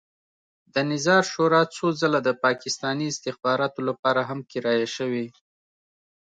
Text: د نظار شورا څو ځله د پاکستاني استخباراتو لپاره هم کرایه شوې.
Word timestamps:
د 0.73 0.75
نظار 0.91 1.23
شورا 1.31 1.61
څو 1.75 1.85
ځله 2.01 2.19
د 2.23 2.29
پاکستاني 2.45 3.05
استخباراتو 3.09 3.79
لپاره 3.89 4.21
هم 4.29 4.39
کرایه 4.51 4.87
شوې. 4.95 5.25